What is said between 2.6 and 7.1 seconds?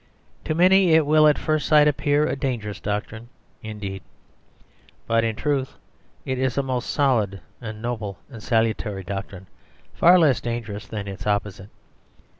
doctrine indeed. But, in truth, it is a most